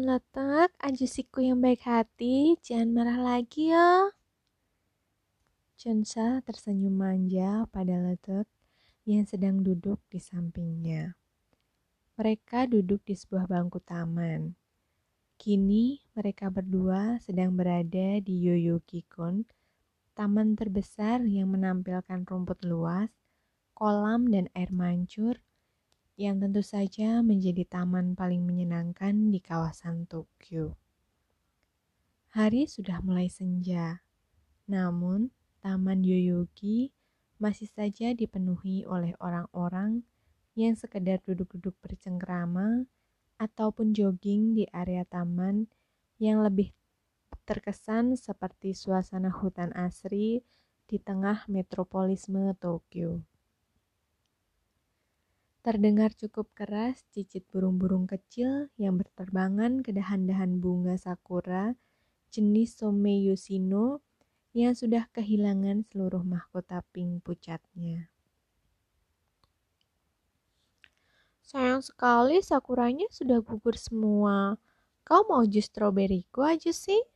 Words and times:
Letek, 0.00 0.72
ajusiku 0.80 1.44
yang 1.44 1.60
baik 1.60 1.84
hati, 1.84 2.56
jangan 2.64 2.88
marah 2.96 3.20
lagi 3.20 3.68
ya. 3.68 4.08
Chunsa 5.76 6.40
tersenyum 6.40 6.96
manja 6.96 7.68
pada 7.68 8.00
Letek 8.00 8.48
yang 9.04 9.28
sedang 9.28 9.60
duduk 9.60 10.00
di 10.08 10.16
sampingnya. 10.16 11.20
Mereka 12.16 12.72
duduk 12.72 13.04
di 13.04 13.12
sebuah 13.12 13.44
bangku 13.44 13.84
taman. 13.84 14.56
Kini 15.36 16.00
mereka 16.16 16.48
berdua 16.48 17.20
sedang 17.20 17.52
berada 17.52 18.16
di 18.24 18.48
Yoyokikon, 18.48 19.44
taman 20.16 20.56
terbesar 20.56 21.20
yang 21.28 21.52
menampilkan 21.52 22.24
rumput 22.24 22.64
luas, 22.64 23.12
kolam 23.76 24.32
dan 24.32 24.48
air 24.56 24.72
mancur 24.72 25.44
yang 26.20 26.38
tentu 26.38 26.60
saja 26.60 27.24
menjadi 27.24 27.64
taman 27.64 28.12
paling 28.12 28.44
menyenangkan 28.44 29.32
di 29.32 29.40
kawasan 29.40 30.04
Tokyo. 30.04 30.76
Hari 32.32 32.64
sudah 32.64 33.04
mulai 33.04 33.28
senja, 33.28 34.00
namun 34.64 35.32
Taman 35.62 36.02
Yoyogi 36.02 36.90
masih 37.38 37.70
saja 37.70 38.10
dipenuhi 38.16 38.82
oleh 38.82 39.14
orang-orang 39.22 40.02
yang 40.58 40.74
sekedar 40.74 41.22
duduk-duduk 41.24 41.74
bercengkrama 41.78 42.86
ataupun 43.38 43.94
jogging 43.96 44.58
di 44.58 44.66
area 44.70 45.02
taman 45.02 45.66
yang 46.22 46.42
lebih 46.42 46.70
terkesan 47.42 48.14
seperti 48.14 48.76
suasana 48.76 49.32
hutan 49.32 49.74
asri 49.74 50.46
di 50.86 50.98
tengah 51.02 51.46
metropolisme 51.50 52.54
Tokyo. 52.58 53.26
Terdengar 55.62 56.10
cukup 56.18 56.50
keras 56.58 57.06
cicit 57.14 57.46
burung-burung 57.46 58.10
kecil 58.10 58.66
yang 58.74 58.98
berterbangan 58.98 59.78
ke 59.86 59.94
dahan-dahan 59.94 60.58
bunga 60.58 60.98
sakura 60.98 61.78
jenis 62.34 62.82
Someyusino 62.82 64.02
yang 64.50 64.74
sudah 64.74 65.06
kehilangan 65.14 65.86
seluruh 65.86 66.26
mahkota 66.26 66.82
pink 66.90 67.22
pucatnya. 67.22 68.10
Sayang 71.46 71.86
sekali 71.86 72.42
sakuranya 72.42 73.06
sudah 73.14 73.38
gugur 73.38 73.78
semua. 73.78 74.58
Kau 75.06 75.22
mau 75.30 75.46
jus 75.46 75.70
stroberiku 75.70 76.42
aja 76.42 76.74
sih? 76.74 77.06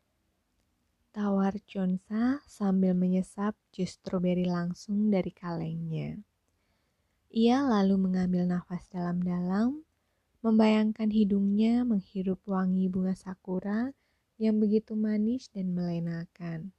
Tawar 1.11 1.59
Chonsa 1.67 2.39
sambil 2.47 2.95
menyesap 2.95 3.59
jus 3.75 3.99
stroberi 3.99 4.47
langsung 4.47 5.11
dari 5.11 5.35
kalengnya. 5.35 6.23
Ia 7.37 7.61
lalu 7.69 8.01
mengambil 8.01 8.49
nafas 8.49 8.89
dalam-dalam, 8.89 9.85
membayangkan 10.41 11.13
hidungnya 11.13 11.85
menghirup 11.85 12.41
wangi 12.49 12.89
bunga 12.89 13.13
sakura 13.13 13.93
yang 14.41 14.57
begitu 14.57 14.97
manis 14.97 15.53
dan 15.53 15.77
melenakan. 15.77 16.73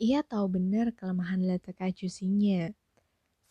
Ia 0.00 0.24
tahu 0.24 0.56
benar 0.56 0.96
kelemahan 0.96 1.44
letek 1.44 1.76
jusinya. 1.92 2.72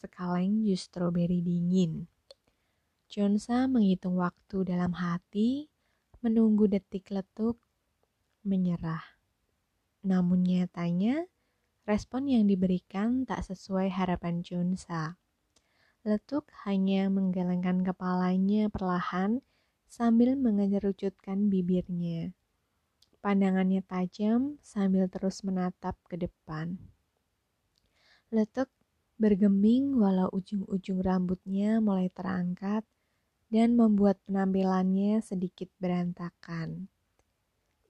Sekaleng 0.01 0.65
jus 0.65 0.89
stroberi 0.89 1.45
dingin. 1.45 2.09
Jonsa 3.05 3.69
menghitung 3.69 4.17
waktu 4.17 4.65
dalam 4.65 4.97
hati, 4.97 5.69
menunggu 6.25 6.65
detik 6.65 7.13
letuk, 7.13 7.61
menyerah. 8.41 9.05
Namun 10.01 10.41
nyatanya, 10.41 11.29
Respon 11.89 12.29
yang 12.29 12.45
diberikan 12.45 13.25
tak 13.25 13.41
sesuai 13.49 13.89
harapan 13.89 14.45
Junsa. 14.45 15.17
Letuk 16.05 16.45
hanya 16.69 17.09
menggelengkan 17.09 17.81
kepalanya 17.81 18.69
perlahan 18.69 19.41
sambil 19.89 20.37
mengerucutkan 20.37 21.49
bibirnya. 21.49 22.29
Pandangannya 23.25 23.81
tajam 23.81 24.61
sambil 24.61 25.09
terus 25.09 25.41
menatap 25.41 25.97
ke 26.05 26.21
depan. 26.21 26.77
Letuk 28.29 28.69
bergeming 29.17 29.97
walau 29.97 30.29
ujung-ujung 30.29 31.01
rambutnya 31.01 31.81
mulai 31.81 32.13
terangkat 32.13 32.85
dan 33.49 33.73
membuat 33.73 34.21
penampilannya 34.29 35.25
sedikit 35.25 35.73
berantakan. 35.81 36.85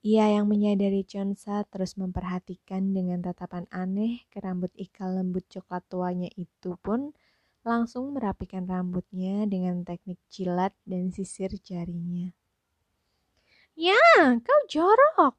Ia 0.00 0.40
yang 0.40 0.48
menyadari 0.48 1.04
Chonsa 1.04 1.60
terus 1.68 2.00
memperhatikan 2.00 2.96
dengan 2.96 3.20
tatapan 3.20 3.68
aneh 3.68 4.24
ke 4.32 4.40
rambut 4.40 4.72
ikal 4.72 5.20
lembut 5.20 5.44
coklat 5.52 5.84
tuanya 5.92 6.32
itu 6.40 6.72
pun 6.80 7.12
langsung 7.60 8.16
merapikan 8.16 8.64
rambutnya 8.64 9.44
dengan 9.44 9.84
teknik 9.84 10.16
jilat 10.32 10.72
dan 10.88 11.12
sisir 11.12 11.52
jarinya. 11.60 12.32
Ya, 13.76 14.00
kau 14.40 14.60
jorok. 14.72 15.36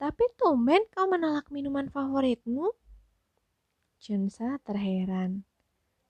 Tapi 0.00 0.24
tumben 0.40 0.80
kau 0.88 1.04
menolak 1.04 1.52
minuman 1.52 1.92
favoritmu. 1.92 2.72
Chunsa 4.00 4.56
terheran. 4.64 5.44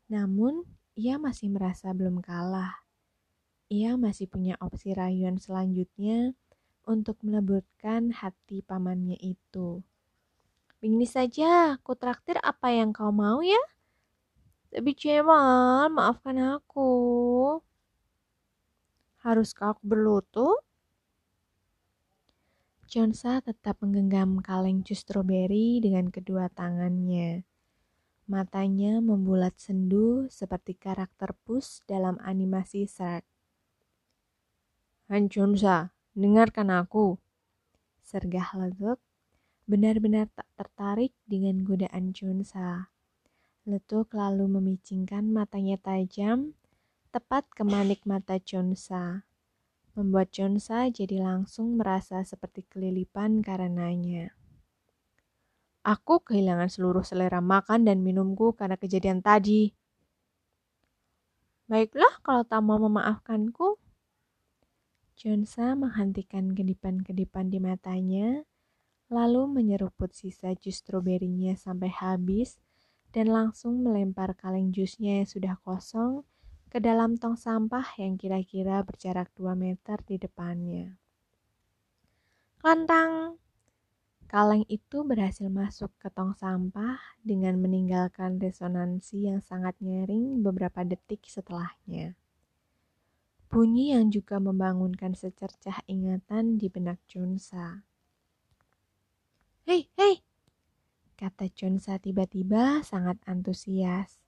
Namun, 0.07 0.63
ia 0.95 1.19
masih 1.19 1.51
merasa 1.51 1.91
belum 1.91 2.23
kalah. 2.23 2.87
Ia 3.67 3.99
masih 3.99 4.31
punya 4.31 4.55
opsi 4.63 4.95
rayuan 4.95 5.43
selanjutnya 5.43 6.39
untuk 6.87 7.21
melembutkan 7.21 8.13
hati 8.15 8.65
pamannya 8.65 9.17
itu. 9.21 9.85
Begini 10.81 11.05
saja, 11.05 11.77
aku 11.77 11.93
traktir 11.93 12.41
apa 12.41 12.73
yang 12.73 12.97
kau 12.97 13.13
mau 13.13 13.45
ya. 13.45 13.61
Tapi 14.73 14.97
Cemal, 14.97 15.93
maafkan 15.93 16.41
aku. 16.57 16.89
Haruskah 19.21 19.77
aku 19.77 19.83
berlutut? 19.85 20.65
Chonsa 22.91 23.39
tetap 23.45 23.79
menggenggam 23.85 24.41
kaleng 24.43 24.83
jus 24.83 25.05
stroberi 25.05 25.79
dengan 25.79 26.09
kedua 26.09 26.51
tangannya. 26.51 27.47
Matanya 28.27 28.99
membulat 28.99 29.59
sendu 29.61 30.27
seperti 30.33 30.75
karakter 30.75 31.37
Pus 31.45 31.85
dalam 31.87 32.19
animasi 32.19 32.87
Shrek. 32.89 33.23
Han 35.11 35.27
Chonsa, 35.31 35.95
Dengarkan 36.11 36.75
aku. 36.75 37.23
Sergah 38.03 38.51
Letuk 38.59 38.99
benar-benar 39.71 40.27
tak 40.35 40.51
tertarik 40.59 41.15
dengan 41.31 41.63
godaan 41.63 42.11
Chunsa. 42.11 42.91
Letuk 43.63 44.11
lalu 44.19 44.51
memicingkan 44.51 45.31
matanya 45.31 45.79
tajam 45.79 46.59
tepat 47.15 47.47
ke 47.55 47.63
manik 47.63 48.03
mata 48.03 48.43
Chunsa. 48.43 49.23
Membuat 49.95 50.35
Chunsa 50.35 50.91
jadi 50.91 51.23
langsung 51.23 51.79
merasa 51.79 52.27
seperti 52.27 52.67
kelilipan 52.67 53.39
karenanya. 53.39 54.35
Aku 55.87 56.27
kehilangan 56.27 56.67
seluruh 56.67 57.07
selera 57.07 57.39
makan 57.39 57.87
dan 57.87 58.03
minumku 58.03 58.51
karena 58.59 58.75
kejadian 58.75 59.23
tadi. 59.23 59.71
Baiklah 61.71 62.19
kalau 62.27 62.43
tak 62.43 62.67
mau 62.67 62.83
memaafkanku, 62.83 63.79
Jonsa 65.21 65.77
menghentikan 65.77 66.57
kedipan-kedipan 66.57 67.53
di 67.53 67.61
matanya, 67.61 68.41
lalu 69.13 69.53
menyeruput 69.53 70.17
sisa 70.17 70.57
jus 70.57 70.81
stroberinya 70.81 71.53
sampai 71.61 71.93
habis 71.93 72.57
dan 73.13 73.29
langsung 73.29 73.85
melempar 73.85 74.33
kaleng 74.33 74.73
jusnya 74.73 75.21
yang 75.21 75.29
sudah 75.29 75.61
kosong 75.61 76.25
ke 76.73 76.81
dalam 76.81 77.21
tong 77.21 77.37
sampah 77.37 77.85
yang 78.01 78.17
kira-kira 78.17 78.81
berjarak 78.81 79.29
2 79.37 79.53
meter 79.53 80.01
di 80.09 80.17
depannya. 80.17 80.97
Lantang! 82.65 83.37
Kaleng 84.25 84.65
itu 84.73 85.05
berhasil 85.05 85.53
masuk 85.53 85.93
ke 86.01 86.09
tong 86.09 86.33
sampah 86.33 86.97
dengan 87.21 87.61
meninggalkan 87.61 88.41
resonansi 88.41 89.29
yang 89.29 89.45
sangat 89.45 89.77
nyaring 89.85 90.41
beberapa 90.41 90.81
detik 90.81 91.29
setelahnya. 91.29 92.17
Bunyi 93.51 93.91
yang 93.91 94.15
juga 94.15 94.39
membangunkan 94.39 95.19
secercah 95.19 95.83
ingatan 95.91 96.55
di 96.55 96.71
benak 96.71 97.03
Chunsa. 97.11 97.83
Hei, 99.67 99.91
hei, 99.99 100.23
kata 101.19 101.51
Chunsa 101.51 101.99
tiba-tiba 101.99 102.87
sangat 102.87 103.19
antusias. 103.27 104.23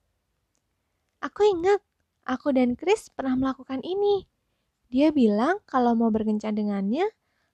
Aku 1.23 1.39
ingat, 1.39 1.79
aku 2.27 2.51
dan 2.51 2.75
Chris 2.75 3.07
pernah 3.07 3.39
melakukan 3.39 3.79
ini. 3.79 4.27
Dia 4.91 5.15
bilang 5.15 5.63
kalau 5.63 5.95
mau 5.95 6.11
berkencan 6.11 6.59
dengannya, 6.59 7.07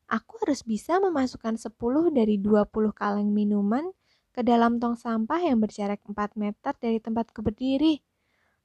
aku 0.09 0.41
harus 0.41 0.65
bisa 0.65 0.97
memasukkan 0.97 1.53
10 1.53 2.09
dari 2.09 2.41
20 2.41 2.65
kaleng 2.97 3.29
minuman 3.29 3.93
ke 4.33 4.41
dalam 4.41 4.81
tong 4.81 4.97
sampah 4.97 5.37
yang 5.37 5.61
berjarak 5.61 6.01
4 6.01 6.33
meter 6.33 6.73
dari 6.81 6.97
tempatku 6.97 7.45
berdiri. 7.45 8.01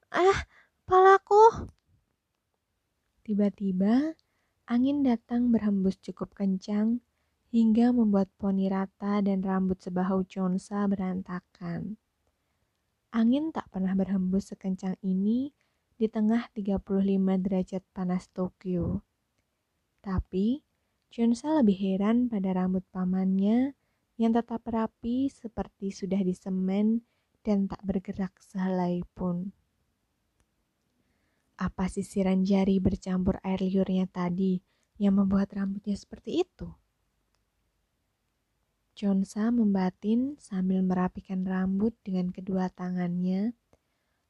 Ah, 0.09 0.49
palaku! 0.89 1.69
Tiba-tiba, 3.25 4.13
angin 4.69 5.01
datang 5.01 5.49
berhembus 5.49 5.97
cukup 5.97 6.37
kencang 6.37 7.01
hingga 7.49 7.89
membuat 7.97 8.29
poni 8.37 8.69
rata 8.69 9.25
dan 9.25 9.41
rambut 9.41 9.81
sebahu 9.81 10.29
Chonsa 10.29 10.85
berantakan. 10.85 11.97
Angin 13.17 13.49
tak 13.49 13.73
pernah 13.73 13.97
berhembus 13.97 14.53
sekencang 14.53 15.01
ini 15.01 15.57
di 15.97 16.05
tengah 16.05 16.53
35 16.53 16.85
derajat 17.41 17.81
panas 17.97 18.29
Tokyo. 18.29 19.01
Tapi, 20.05 20.61
Chunsa 21.09 21.65
lebih 21.65 21.81
heran 21.81 22.29
pada 22.29 22.53
rambut 22.53 22.85
pamannya 22.93 23.73
yang 24.21 24.37
tetap 24.37 24.69
rapi 24.69 25.33
seperti 25.33 25.97
sudah 25.97 26.21
disemen 26.21 27.01
dan 27.41 27.73
tak 27.73 27.81
bergerak 27.89 28.37
sehelai 28.37 29.01
pun. 29.17 29.57
Apa 31.55 31.87
sisiran 31.87 32.43
jari 32.43 32.83
bercampur 32.83 33.43
air 33.47 33.63
liurnya 33.63 34.11
tadi 34.11 34.59
yang 34.99 35.19
membuat 35.19 35.55
rambutnya 35.55 35.95
seperti 35.99 36.47
itu? 36.47 36.71
Chonsa 38.95 39.51
membatin 39.51 40.39
sambil 40.39 40.79
merapikan 40.87 41.43
rambut 41.43 41.99
dengan 42.07 42.31
kedua 42.31 42.71
tangannya, 42.71 43.51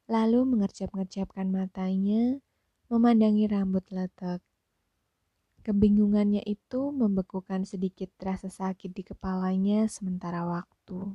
lalu 0.09 0.41
mengerjap-ngerjapkan 0.49 1.53
matanya, 1.53 2.41
memandangi 2.88 3.44
rambut 3.44 3.85
letek. 3.93 4.41
Kebingungannya 5.65 6.41
itu 6.49 6.93
membekukan 6.93 7.69
sedikit 7.69 8.09
rasa 8.21 8.49
sakit 8.49 8.88
di 8.93 9.05
kepalanya 9.05 9.85
sementara 9.88 10.49
waktu. 10.49 11.12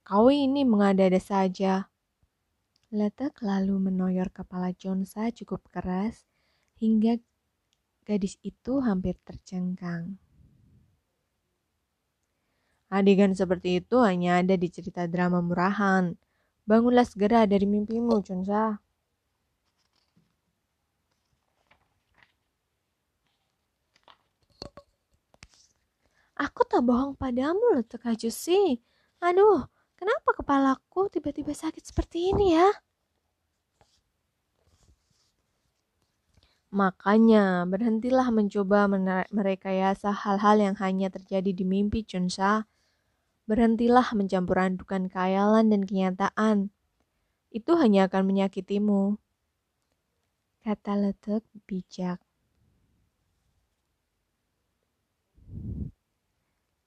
Kau 0.00 0.26
ini 0.32 0.64
mengada-ada 0.64 1.20
saja. 1.20 1.89
Letek 2.90 3.38
lalu 3.46 3.78
menoyor 3.78 4.34
kepala 4.34 4.74
Chonsa 4.74 5.30
cukup 5.30 5.62
keras 5.70 6.26
hingga 6.82 7.22
gadis 8.02 8.34
itu 8.42 8.82
hampir 8.82 9.14
tercengkang. 9.22 10.18
Adegan 12.90 13.30
seperti 13.38 13.78
itu 13.78 14.02
hanya 14.02 14.42
ada 14.42 14.58
di 14.58 14.66
cerita 14.66 15.06
drama 15.06 15.38
murahan. 15.38 16.18
Bangunlah 16.66 17.06
segera 17.06 17.46
dari 17.46 17.62
mimpimu, 17.62 18.18
Chunsa. 18.26 18.82
Aku 26.34 26.66
tak 26.66 26.82
bohong 26.82 27.14
padamu 27.14 27.78
loh, 27.78 27.86
sih. 28.34 28.82
Aduh, 29.22 29.62
kenapa 30.00 30.32
kepalaku 30.32 31.12
tiba-tiba 31.12 31.52
sakit 31.52 31.84
seperti 31.84 32.32
ini 32.32 32.56
ya? 32.56 32.72
Makanya, 36.70 37.66
berhentilah 37.66 38.30
mencoba 38.30 38.86
merekayasa 39.28 40.14
hal-hal 40.14 40.56
yang 40.62 40.76
hanya 40.78 41.10
terjadi 41.10 41.50
di 41.50 41.66
mimpi, 41.66 42.06
Chunsa. 42.06 42.70
Berhentilah 43.50 44.14
mencampur 44.14 44.54
adukan 44.54 45.10
khayalan 45.10 45.66
dan 45.66 45.82
kenyataan. 45.82 46.70
Itu 47.50 47.74
hanya 47.74 48.06
akan 48.06 48.22
menyakitimu. 48.22 49.18
Kata 50.62 50.94
letek 50.94 51.42
bijak. 51.66 52.22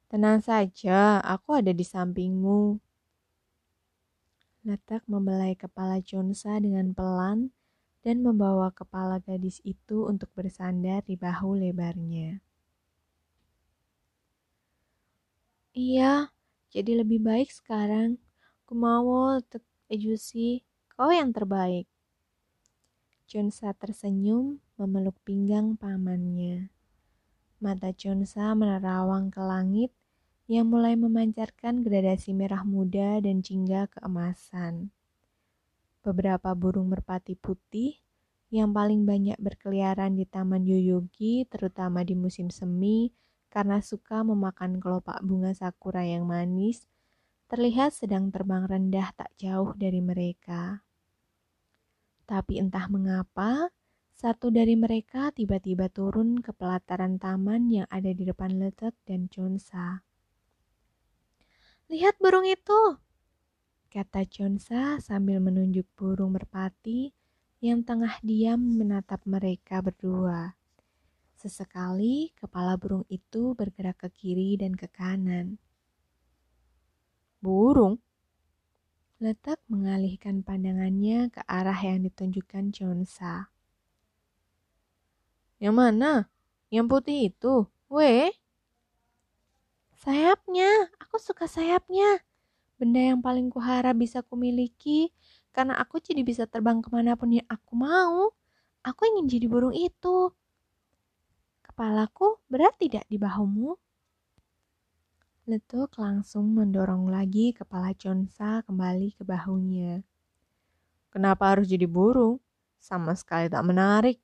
Tenang 0.07 0.39
saja, 0.39 1.19
aku 1.19 1.59
ada 1.59 1.75
di 1.75 1.83
sampingmu. 1.83 2.92
Letak 4.63 5.03
membelai 5.11 5.59
kepala 5.59 5.99
Chonsa 5.99 6.55
dengan 6.55 6.95
pelan 6.95 7.51
dan 7.99 8.23
membawa 8.23 8.71
kepala 8.71 9.19
gadis 9.19 9.59
itu 9.67 10.07
untuk 10.07 10.31
bersandar 10.31 11.03
di 11.03 11.19
bahu 11.19 11.59
lebarnya. 11.59 12.39
Iya, 15.75 16.31
jadi 16.71 17.03
lebih 17.03 17.19
baik 17.19 17.51
sekarang. 17.51 18.15
Aku 18.63 18.71
mau 18.71 19.35
Ejusi, 19.91 20.63
kau 20.95 21.11
yang 21.11 21.35
terbaik. 21.35 21.83
Chunsa 23.27 23.75
tersenyum 23.75 24.63
memeluk 24.79 25.19
pinggang 25.27 25.75
pamannya. 25.75 26.71
Mata 27.59 27.91
Chunsa 27.91 28.55
menerawang 28.55 29.27
ke 29.27 29.43
langit 29.43 29.91
yang 30.53 30.69
mulai 30.69 30.93
memancarkan 30.93 31.81
gradasi 31.81 32.29
merah 32.29 32.61
muda 32.61 33.17
dan 33.17 33.41
jingga 33.41 33.89
keemasan. 33.89 34.93
Beberapa 36.05 36.53
burung 36.53 36.93
merpati 36.93 37.33
putih 37.33 37.97
yang 38.53 38.69
paling 38.69 39.01
banyak 39.01 39.33
berkeliaran 39.41 40.13
di 40.13 40.29
Taman 40.29 40.61
Yoyogi, 40.61 41.49
terutama 41.49 42.05
di 42.05 42.13
musim 42.13 42.53
semi, 42.53 43.09
karena 43.49 43.81
suka 43.81 44.21
memakan 44.21 44.77
kelopak 44.77 45.25
bunga 45.25 45.57
sakura 45.57 46.05
yang 46.05 46.29
manis, 46.29 46.85
terlihat 47.49 47.97
sedang 47.97 48.29
terbang 48.29 48.69
rendah 48.69 49.09
tak 49.17 49.33
jauh 49.41 49.73
dari 49.73 50.05
mereka. 50.05 50.85
Tapi 52.29 52.61
entah 52.61 52.85
mengapa, 52.93 53.73
satu 54.13 54.53
dari 54.53 54.77
mereka 54.77 55.33
tiba-tiba 55.33 55.89
turun 55.89 56.37
ke 56.45 56.53
pelataran 56.53 57.17
taman 57.17 57.73
yang 57.73 57.87
ada 57.89 58.13
di 58.13 58.21
depan 58.21 58.61
Letek 58.61 58.93
dan 59.09 59.25
Chonsa. 59.33 60.05
Lihat 61.91 62.15
burung 62.23 62.47
itu, 62.47 62.95
kata 63.91 64.23
Chonsa 64.29 65.03
sambil 65.03 65.43
menunjuk 65.43 65.83
burung 65.99 66.33
merpati 66.33 67.11
yang 67.63 67.83
tengah 67.83 68.19
diam 68.23 68.59
menatap 68.59 69.23
mereka 69.23 69.83
berdua. 69.83 70.55
Sesekali 71.39 72.31
kepala 72.39 72.79
burung 72.79 73.03
itu 73.11 73.51
bergerak 73.51 74.03
ke 74.03 74.09
kiri 74.11 74.55
dan 74.55 74.75
ke 74.79 74.87
kanan. 74.87 75.59
Burung? 77.43 77.99
Letak 79.19 79.59
mengalihkan 79.67 80.43
pandangannya 80.43 81.31
ke 81.31 81.43
arah 81.47 81.79
yang 81.79 82.03
ditunjukkan 82.07 82.71
Chonsa. 82.71 83.51
Yang 85.59 85.75
mana? 85.75 86.11
Yang 86.67 86.85
putih 86.91 87.19
itu? 87.31 87.55
Weh? 87.87 88.42
Sayapnya, 90.03 90.91
aku 90.99 91.15
suka 91.15 91.47
sayapnya. 91.47 92.19
Benda 92.75 92.99
yang 92.99 93.23
paling 93.23 93.47
kuharap 93.47 93.95
bisa 93.95 94.19
kumiliki 94.19 95.15
karena 95.55 95.79
aku 95.79 96.03
jadi 96.03 96.27
bisa 96.27 96.43
terbang 96.43 96.83
ke 96.83 96.91
mana 96.91 97.15
pun 97.15 97.31
yang 97.31 97.47
aku 97.47 97.71
mau. 97.71 98.35
Aku 98.83 99.07
ingin 99.07 99.31
jadi 99.31 99.47
burung 99.47 99.71
itu. 99.71 100.35
Kepalaku 101.63 102.35
berat 102.51 102.75
tidak 102.83 103.07
di 103.07 103.15
bahumu? 103.15 103.79
Letuk 105.47 105.95
langsung 105.95 106.51
mendorong 106.51 107.07
lagi 107.07 107.55
kepala 107.55 107.95
Chonsa 107.95 108.59
kembali 108.67 109.15
ke 109.15 109.23
bahunya. 109.23 110.03
Kenapa 111.15 111.55
harus 111.55 111.71
jadi 111.71 111.87
burung? 111.87 112.43
Sama 112.75 113.15
sekali 113.15 113.47
tak 113.47 113.63
menarik. 113.63 114.19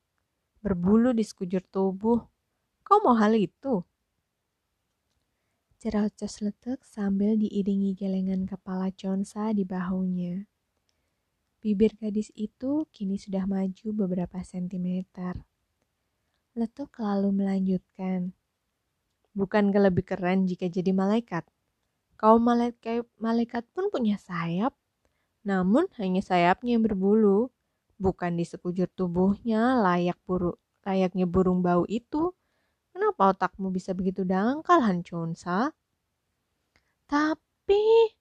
Berbulu 0.60 1.16
di 1.16 1.24
sekujur 1.24 1.64
tubuh. 1.72 2.20
Kau 2.84 3.00
mau 3.00 3.16
hal 3.16 3.32
itu? 3.32 3.80
Cerocos 5.80 6.44
letuk 6.44 6.84
sambil 6.84 7.40
diiringi 7.40 7.96
gelengan 7.96 8.44
kepala 8.44 8.92
Chonsa 8.92 9.48
di 9.56 9.64
bahunya. 9.64 10.44
Bibir 11.56 11.96
gadis 11.96 12.28
itu 12.36 12.84
kini 12.92 13.16
sudah 13.16 13.48
maju 13.48 13.88
beberapa 13.96 14.44
sentimeter. 14.44 15.40
Letuk 16.52 17.00
lalu 17.00 17.32
melanjutkan. 17.32 18.36
Bukan 19.32 19.72
lebih 19.72 20.04
keren 20.04 20.44
jika 20.44 20.68
jadi 20.68 20.92
malaikat? 20.92 21.48
Kau 22.20 22.36
malaikat, 22.36 23.08
malaikat 23.16 23.64
pun 23.72 23.88
punya 23.88 24.20
sayap, 24.20 24.76
namun 25.48 25.88
hanya 25.96 26.20
sayapnya 26.20 26.76
yang 26.76 26.84
berbulu, 26.84 27.48
bukan 27.96 28.36
di 28.36 28.44
sekujur 28.44 28.84
tubuhnya 28.92 29.80
layak 29.80 30.20
buru, 30.28 30.60
layaknya 30.84 31.24
burung 31.24 31.64
bau 31.64 31.88
itu. 31.88 32.36
Kenapa 32.90 33.30
otakmu 33.30 33.70
bisa 33.70 33.94
begitu 33.94 34.26
dangkal, 34.26 34.82
Han 34.82 35.06
Chonsa? 35.06 35.70
Tapi, 37.06 38.14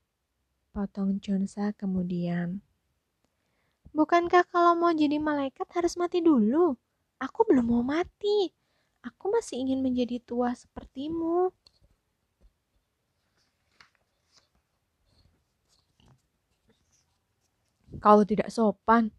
potong 0.70 1.18
Chonsa 1.18 1.74
kemudian. 1.74 2.62
Bukankah 3.90 4.46
kalau 4.46 4.78
mau 4.78 4.94
jadi 4.94 5.18
malaikat 5.18 5.66
harus 5.74 5.98
mati 5.98 6.22
dulu? 6.22 6.78
Aku 7.18 7.42
belum 7.50 7.66
mau 7.66 7.82
mati. 7.82 8.54
Aku 9.02 9.34
masih 9.34 9.66
ingin 9.66 9.82
menjadi 9.82 10.22
tua 10.22 10.54
sepertimu. 10.54 11.50
Kau 18.00 18.22
tidak 18.24 18.54
sopan. 18.54 19.10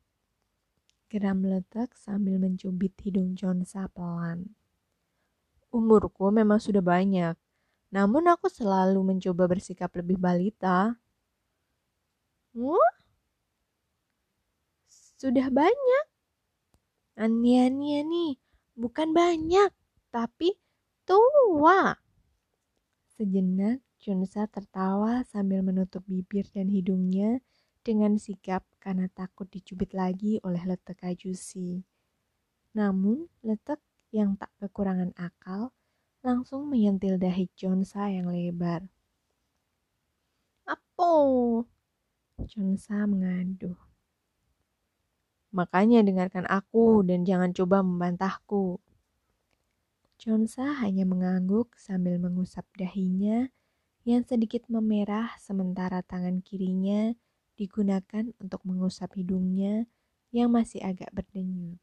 Geram 1.10 1.42
meletak 1.42 1.98
sambil 1.98 2.38
mencubit 2.38 2.94
hidung 3.02 3.34
Jonsa 3.34 3.90
pelan. 3.90 4.54
Umurku 5.70 6.34
memang 6.34 6.58
sudah 6.58 6.82
banyak, 6.82 7.38
namun 7.94 8.26
aku 8.26 8.50
selalu 8.50 8.98
mencoba 9.06 9.46
bersikap 9.46 9.90
lebih 9.94 10.18
balita. 10.18 10.98
Huh? 12.54 12.90
Sudah 14.90 15.46
banyak? 15.46 16.04
Ania-ania 17.20 18.02
nih, 18.02 18.34
bukan 18.74 19.14
banyak, 19.14 19.70
tapi 20.10 20.58
tua. 21.06 21.94
Sejenak, 23.14 23.84
Chunsa 24.00 24.48
tertawa 24.48 25.20
sambil 25.28 25.60
menutup 25.60 26.00
bibir 26.08 26.48
dan 26.48 26.72
hidungnya 26.72 27.44
dengan 27.84 28.16
sikap 28.16 28.64
karena 28.80 29.12
takut 29.12 29.44
dicubit 29.52 29.92
lagi 29.92 30.40
oleh 30.40 30.64
letek 30.64 31.04
Ajusi. 31.04 31.84
Namun, 32.72 33.28
letek 33.44 33.76
yang 34.10 34.34
tak 34.34 34.50
kekurangan 34.58 35.14
akal 35.14 35.70
langsung 36.20 36.68
menyentil 36.68 37.16
dahi 37.16 37.48
Chonsa 37.56 38.10
yang 38.12 38.28
lebar. 38.28 38.84
Apa? 40.66 41.12
Chonsa 42.44 43.06
mengaduh. 43.08 43.78
Makanya 45.50 46.06
dengarkan 46.06 46.46
aku 46.46 47.02
dan 47.02 47.26
jangan 47.26 47.50
coba 47.50 47.82
membantahku. 47.82 48.78
Chonsa 50.20 50.76
hanya 50.84 51.08
mengangguk 51.08 51.74
sambil 51.80 52.20
mengusap 52.20 52.68
dahinya 52.76 53.48
yang 54.04 54.22
sedikit 54.22 54.68
memerah 54.68 55.32
sementara 55.40 56.04
tangan 56.04 56.44
kirinya 56.44 57.16
digunakan 57.56 58.28
untuk 58.40 58.60
mengusap 58.68 59.16
hidungnya 59.16 59.84
yang 60.32 60.52
masih 60.52 60.80
agak 60.80 61.10
berdenyut. 61.12 61.80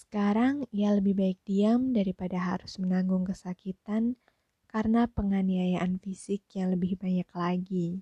Sekarang 0.00 0.64
ia 0.72 0.96
lebih 0.96 1.12
baik 1.12 1.44
diam 1.44 1.92
daripada 1.92 2.40
harus 2.40 2.80
menanggung 2.80 3.28
kesakitan 3.28 4.16
karena 4.64 5.04
penganiayaan 5.04 6.00
fisik 6.00 6.40
yang 6.56 6.72
lebih 6.72 6.96
banyak 6.96 7.28
lagi. 7.36 8.00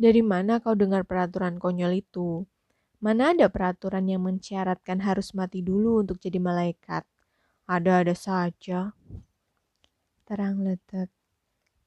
Dari 0.00 0.24
mana 0.24 0.56
kau 0.64 0.72
dengar 0.72 1.04
peraturan 1.04 1.60
konyol 1.60 2.00
itu? 2.00 2.48
Mana 3.04 3.36
ada 3.36 3.52
peraturan 3.52 4.08
yang 4.08 4.24
mensyaratkan 4.24 5.04
harus 5.04 5.36
mati 5.36 5.60
dulu 5.60 6.00
untuk 6.00 6.16
jadi 6.16 6.40
malaikat? 6.40 7.04
Ada-ada 7.68 8.16
saja. 8.16 8.96
Terang 10.24 10.64
letek. 10.64 11.12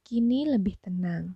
Kini 0.05 0.45
lebih 0.45 0.77
tenang. 0.77 1.33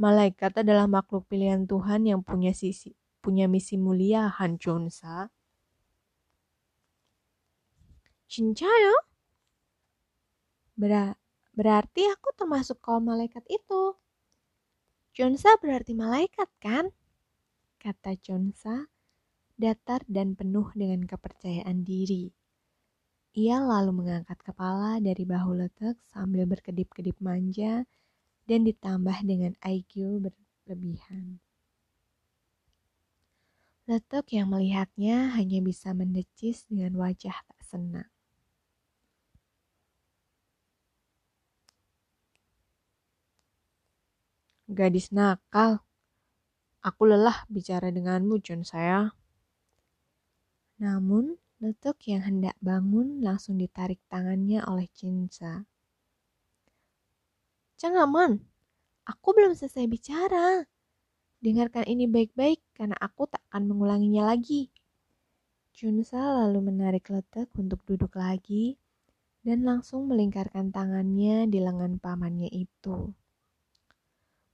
Malaikat 0.00 0.64
adalah 0.64 0.88
makhluk 0.88 1.28
pilihan 1.28 1.68
Tuhan 1.68 2.08
yang 2.08 2.24
punya 2.24 2.56
sisi 2.56 2.96
punya 3.22 3.46
misi 3.46 3.78
mulia 3.78 4.28
Han 4.42 4.58
Chonsa. 4.58 5.30
Cinca 8.26 8.66
ya? 8.66 8.96
Ber 10.74 11.14
berarti 11.54 12.02
aku 12.10 12.34
termasuk 12.34 12.82
kaum 12.82 13.06
malaikat 13.06 13.46
itu. 13.46 13.94
Chonsa 15.14 15.54
berarti 15.62 15.94
malaikat 15.94 16.50
kan? 16.58 16.90
Kata 17.78 18.18
Chonsa 18.18 18.90
datar 19.54 20.02
dan 20.10 20.34
penuh 20.34 20.66
dengan 20.74 21.06
kepercayaan 21.06 21.86
diri. 21.86 22.34
Ia 23.38 23.62
lalu 23.62 24.02
mengangkat 24.02 24.42
kepala 24.42 24.98
dari 24.98 25.22
bahu 25.22 25.56
letek 25.56 25.96
sambil 26.10 26.44
berkedip-kedip 26.50 27.16
manja 27.22 27.86
dan 28.50 28.60
ditambah 28.66 29.16
dengan 29.24 29.54
IQ 29.62 30.20
berlebihan. 30.20 31.38
Letuk 33.82 34.30
yang 34.30 34.46
melihatnya 34.54 35.34
hanya 35.34 35.58
bisa 35.58 35.90
mendecis 35.90 36.62
dengan 36.70 36.94
wajah 37.02 37.34
tak 37.34 37.60
senang. 37.66 38.06
Gadis 44.70 45.10
nakal, 45.10 45.82
aku 46.78 47.02
lelah 47.10 47.42
bicara 47.50 47.90
denganmu, 47.90 48.38
Jun 48.38 48.62
saya. 48.62 49.10
Namun, 50.78 51.42
Letuk 51.58 52.06
yang 52.06 52.22
hendak 52.22 52.54
bangun 52.62 53.18
langsung 53.18 53.58
ditarik 53.58 53.98
tangannya 54.06 54.62
oleh 54.66 54.86
Cinsa. 54.94 55.66
Jangan, 57.82 58.38
aku 59.06 59.28
belum 59.34 59.54
selesai 59.58 59.86
bicara. 59.90 60.71
Dengarkan 61.42 61.82
ini 61.90 62.06
baik-baik 62.06 62.62
karena 62.70 62.94
aku 63.02 63.26
tak 63.26 63.42
akan 63.50 63.74
mengulanginya 63.74 64.30
lagi. 64.30 64.70
Junsa 65.74 66.22
lalu 66.22 66.70
menarik 66.70 67.10
letek 67.10 67.50
untuk 67.58 67.82
duduk 67.82 68.14
lagi 68.14 68.78
dan 69.42 69.66
langsung 69.66 70.06
melingkarkan 70.06 70.70
tangannya 70.70 71.50
di 71.50 71.58
lengan 71.58 71.98
pamannya 71.98 72.46
itu. 72.46 73.10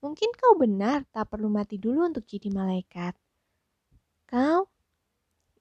Mungkin 0.00 0.30
kau 0.40 0.56
benar 0.56 1.04
tak 1.12 1.28
perlu 1.28 1.52
mati 1.52 1.76
dulu 1.76 2.08
untuk 2.08 2.24
jadi 2.24 2.48
malaikat. 2.48 3.12
Kau? 4.24 4.72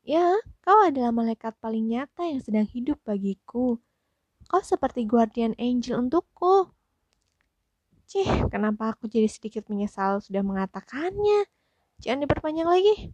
Ya, 0.08 0.32
kau 0.64 0.80
adalah 0.80 1.12
malaikat 1.12 1.60
paling 1.60 1.92
nyata 1.92 2.24
yang 2.24 2.40
sedang 2.40 2.64
hidup 2.72 3.04
bagiku. 3.04 3.76
Kau 4.48 4.64
seperti 4.64 5.04
guardian 5.04 5.52
angel 5.60 6.00
untukku. 6.00 6.77
Cih, 8.08 8.48
kenapa 8.48 8.96
aku 8.96 9.12
jadi 9.12 9.28
sedikit 9.28 9.68
menyesal 9.68 10.24
sudah 10.24 10.40
mengatakannya? 10.40 11.44
Jangan 12.00 12.24
diperpanjang 12.24 12.64
lagi. 12.64 13.12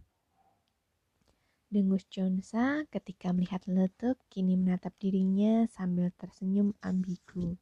Dengus 1.66 2.06
Chonsa 2.06 2.86
ketika 2.94 3.34
melihat 3.34 3.66
letuk 3.66 4.14
kini 4.30 4.54
menatap 4.54 4.94
dirinya 5.02 5.66
sambil 5.66 6.14
tersenyum 6.14 6.78
ambigu. 6.78 7.58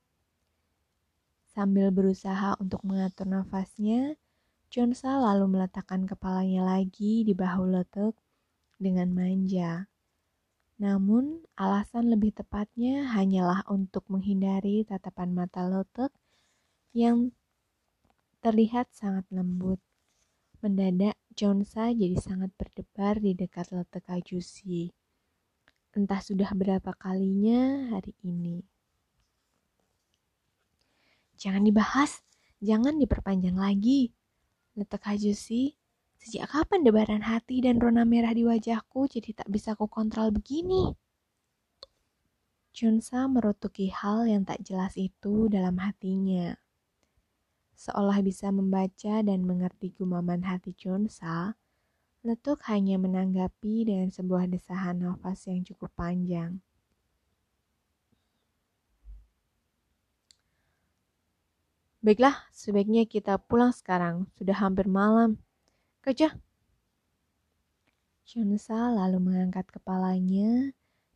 Sambil 1.48 1.88
berusaha 1.88 2.52
untuk 2.60 2.84
mengatur 2.84 3.24
nafasnya, 3.24 4.20
Chonsa 4.68 5.16
lalu 5.16 5.56
meletakkan 5.56 6.04
kepalanya 6.04 6.68
lagi 6.68 7.24
di 7.24 7.32
bahu 7.32 7.64
letuk 7.64 8.12
dengan 8.76 9.08
manja. 9.08 9.88
Namun, 10.76 11.48
alasan 11.56 12.12
lebih 12.12 12.36
tepatnya 12.36 13.08
hanyalah 13.16 13.64
untuk 13.72 14.04
menghindari 14.12 14.84
tatapan 14.84 15.32
mata 15.32 15.64
letuk 15.64 16.12
yang 16.92 17.32
terlihat 18.44 18.92
sangat 18.92 19.24
lembut. 19.32 19.80
Mendadak, 20.62 21.18
Jonsa 21.32 21.90
jadi 21.90 22.14
sangat 22.20 22.52
berdebar 22.54 23.18
di 23.18 23.34
dekat 23.34 23.72
letek 23.72 24.06
Ajusi. 24.12 24.92
Entah 25.96 26.20
sudah 26.20 26.52
berapa 26.54 26.92
kalinya 26.94 27.90
hari 27.96 28.14
ini. 28.22 28.62
Jangan 31.40 31.66
dibahas, 31.66 32.22
jangan 32.62 33.00
diperpanjang 33.00 33.58
lagi. 33.58 34.14
Letek 34.78 35.02
Ajusi, 35.08 35.74
sejak 36.20 36.46
kapan 36.52 36.86
debaran 36.86 37.24
hati 37.26 37.58
dan 37.64 37.82
rona 37.82 38.06
merah 38.06 38.30
di 38.30 38.46
wajahku 38.46 39.10
jadi 39.10 39.42
tak 39.42 39.48
bisa 39.50 39.74
ku 39.74 39.90
kontrol 39.90 40.30
begini? 40.30 40.94
Junsa 42.70 43.26
merutuki 43.26 43.90
hal 43.90 44.30
yang 44.30 44.46
tak 44.46 44.62
jelas 44.62 44.94
itu 44.94 45.50
dalam 45.50 45.76
hatinya 45.82 46.56
seolah 47.76 48.18
bisa 48.24 48.48
membaca 48.48 49.20
dan 49.20 49.44
mengerti 49.44 49.92
gumaman 49.96 50.44
hati 50.46 50.72
Chunsa, 50.76 51.56
Letuk 52.22 52.62
hanya 52.70 53.02
menanggapi 53.02 53.82
dengan 53.82 54.06
sebuah 54.06 54.46
desahan 54.46 55.02
nafas 55.02 55.50
yang 55.50 55.66
cukup 55.66 55.90
panjang. 55.98 56.62
Baiklah, 61.98 62.46
sebaiknya 62.54 63.10
kita 63.10 63.42
pulang 63.42 63.74
sekarang. 63.74 64.30
Sudah 64.38 64.54
hampir 64.54 64.86
malam. 64.86 65.42
Kerja. 66.02 66.38
Chunsa 68.22 68.94
lalu 68.94 69.18
mengangkat 69.18 69.66
kepalanya 69.74 70.70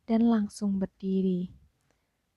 dan 0.07 0.27
langsung 0.27 0.75
berdiri. 0.75 1.51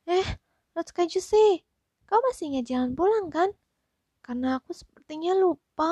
Eh, 0.06 0.38
Let's 0.80 0.94
sih. 1.20 1.66
Kau 2.06 2.22
masih 2.24 2.54
ingat 2.54 2.70
jalan 2.70 2.94
pulang 2.94 3.26
kan? 3.28 3.50
Karena 4.30 4.62
aku 4.62 4.70
sepertinya 4.70 5.34
lupa. 5.34 5.90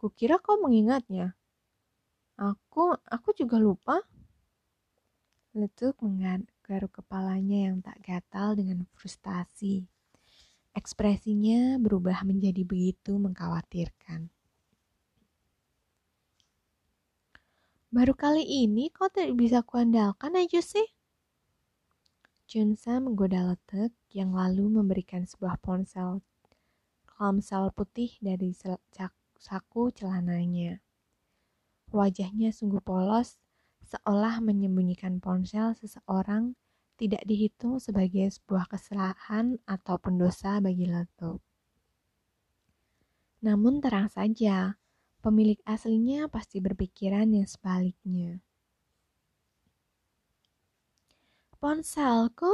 Kukira 0.00 0.40
kau 0.40 0.56
mengingatnya. 0.56 1.36
Aku, 2.40 2.96
aku 2.96 3.36
juga 3.36 3.60
lupa. 3.60 4.00
Letuk 5.52 6.00
menggaruk 6.00 6.96
kepalanya 6.96 7.68
yang 7.68 7.84
tak 7.84 8.00
gatal 8.00 8.56
dengan 8.56 8.88
frustasi. 8.96 9.84
Ekspresinya 10.72 11.76
berubah 11.76 12.24
menjadi 12.24 12.64
begitu 12.64 13.20
mengkhawatirkan. 13.20 14.32
Baru 17.92 18.16
kali 18.16 18.48
ini 18.64 18.88
kau 18.88 19.12
tidak 19.12 19.36
bisa 19.36 19.60
kuandalkan 19.60 20.40
aja 20.40 20.64
sih. 20.64 20.88
Junsa 22.50 22.98
menggoda 22.98 23.46
letek 23.46 23.94
yang 24.10 24.34
lalu 24.34 24.66
memberikan 24.66 25.22
sebuah 25.22 25.62
ponsel 25.62 26.18
klamsel 27.06 27.70
putih 27.70 28.18
dari 28.18 28.50
saku 29.38 29.94
celananya. 29.94 30.82
Wajahnya 31.94 32.50
sungguh 32.50 32.82
polos, 32.82 33.38
seolah 33.86 34.42
menyembunyikan 34.42 35.22
ponsel 35.22 35.78
seseorang 35.78 36.58
tidak 36.98 37.22
dihitung 37.22 37.78
sebagai 37.78 38.26
sebuah 38.34 38.66
kesalahan 38.66 39.54
ataupun 39.70 40.18
dosa 40.18 40.58
bagi 40.58 40.90
letuk. 40.90 41.38
Namun 43.46 43.78
terang 43.78 44.10
saja, 44.10 44.74
pemilik 45.22 45.62
aslinya 45.62 46.26
pasti 46.26 46.58
berpikiran 46.58 47.30
yang 47.30 47.46
sebaliknya. 47.46 48.42
Ponselku? 51.60 52.48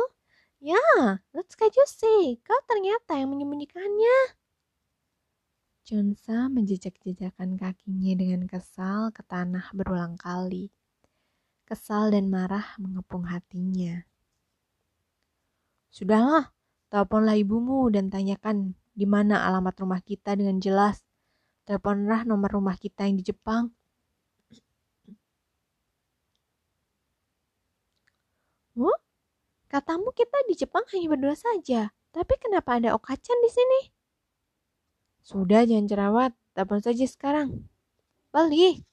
Ya, 0.58 0.82
let's 1.30 1.54
sih. 1.86 2.42
Kau 2.42 2.58
ternyata 2.66 3.14
yang 3.14 3.30
menyembunyikannya. 3.30 4.34
Chonsa 5.86 6.50
menjejak-jejakkan 6.50 7.54
kakinya 7.54 8.12
dengan 8.18 8.50
kesal 8.50 9.14
ke 9.14 9.22
tanah 9.22 9.70
berulang 9.70 10.18
kali. 10.18 10.74
Kesal 11.62 12.10
dan 12.10 12.26
marah 12.26 12.74
mengepung 12.82 13.30
hatinya. 13.30 14.02
Sudahlah, 15.94 16.50
teleponlah 16.90 17.38
ibumu 17.38 17.86
dan 17.94 18.10
tanyakan 18.10 18.74
di 18.90 19.06
mana 19.06 19.46
alamat 19.46 19.86
rumah 19.86 20.02
kita 20.02 20.34
dengan 20.34 20.58
jelas. 20.58 21.06
Teleponlah 21.62 22.26
nomor 22.26 22.58
rumah 22.58 22.74
kita 22.74 23.06
yang 23.06 23.22
di 23.22 23.30
Jepang. 23.30 23.70
Wah, 28.76 29.00
katamu 29.72 30.12
kita 30.12 30.36
di 30.46 30.54
Jepang 30.54 30.84
hanya 30.92 31.08
berdua 31.16 31.32
saja. 31.32 31.90
Tapi 32.12 32.34
kenapa 32.36 32.76
ada 32.76 32.92
Okacan 32.92 33.38
di 33.40 33.50
sini? 33.52 33.80
Sudah, 35.24 35.64
jangan 35.64 35.88
cerawat. 35.88 36.32
Telepon 36.52 36.80
saja 36.80 37.04
sekarang. 37.08 37.68
Balik. 38.32 38.84